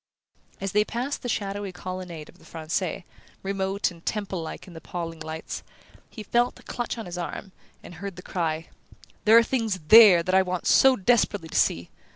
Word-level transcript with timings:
As 0.59 0.71
they 0.71 0.83
passed 0.83 1.21
the 1.21 1.29
shadowy 1.29 1.71
colonnade 1.71 2.27
of 2.27 2.39
the 2.39 2.43
Francais, 2.45 3.05
remote 3.43 3.91
and 3.91 4.03
temple 4.03 4.41
like 4.41 4.65
in 4.65 4.73
the 4.73 4.81
paling 4.81 5.19
lights, 5.19 5.61
he 6.09 6.23
felt 6.23 6.59
a 6.59 6.63
clutch 6.63 6.97
on 6.97 7.05
his 7.05 7.19
arm, 7.19 7.51
and 7.83 7.93
heard 7.93 8.15
the 8.15 8.23
cry: 8.23 8.69
"There 9.25 9.37
are 9.37 9.43
things 9.43 9.77
THERE 9.89 10.23
that 10.23 10.33
I 10.33 10.41
want 10.41 10.65
so 10.65 10.95
desperately 10.95 11.49
to 11.49 11.55
see!" 11.55 11.91